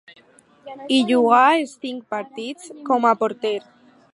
Hi 0.95 0.97
jugà 1.11 1.41
els 1.57 1.75
cinc 1.85 2.09
partits 2.17 2.73
com 2.89 3.07
a 3.11 3.13
porter. 3.21 3.57